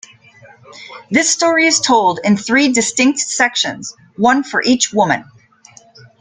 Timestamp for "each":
4.63-4.91